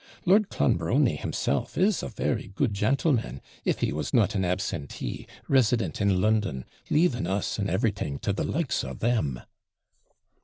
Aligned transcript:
Lord 0.25 0.49
Clonbrony 0.49 1.15
himself 1.15 1.77
is 1.77 2.01
a 2.01 2.07
very 2.07 2.47
good 2.47 2.73
jantleman, 2.73 3.39
if 3.63 3.81
he 3.81 3.93
was 3.93 4.15
not 4.15 4.33
an 4.33 4.43
absentee, 4.43 5.27
resident 5.47 6.01
in 6.01 6.19
London, 6.19 6.65
leaving 6.89 7.27
us 7.27 7.59
and 7.59 7.69
everything 7.69 8.17
to 8.21 8.33
the 8.33 8.43
likes 8.43 8.83
of 8.83 8.97
them.' 8.97 9.41